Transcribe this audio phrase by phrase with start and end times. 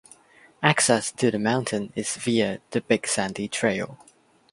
[0.63, 3.99] Access to the mountain is via the Big Sandy Trail.